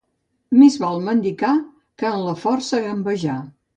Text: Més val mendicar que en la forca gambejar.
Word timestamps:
Més 0.61 0.77
val 0.85 1.03
mendicar 1.09 1.53
que 2.03 2.11
en 2.13 2.25
la 2.31 2.35
forca 2.47 2.81
gambejar. 2.87 3.37